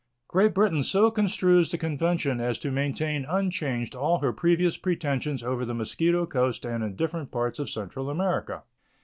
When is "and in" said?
6.65-6.95